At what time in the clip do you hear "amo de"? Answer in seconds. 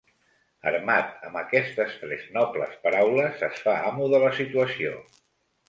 3.93-4.25